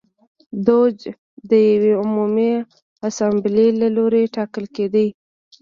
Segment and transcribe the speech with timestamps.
[0.67, 0.97] دوج
[1.49, 2.51] د یوې عمومي
[3.07, 5.05] اسامبلې له لوري ټاکل کېده.